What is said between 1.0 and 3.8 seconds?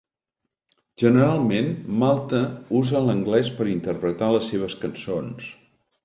Generalment, Malta usa l'anglès per